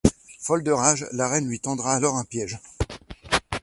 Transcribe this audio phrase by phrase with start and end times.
[0.39, 2.57] Folle de rage, la reine lui tendra alors un piège.